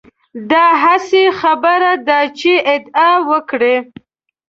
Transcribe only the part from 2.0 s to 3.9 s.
ده چې ادعا وکړي.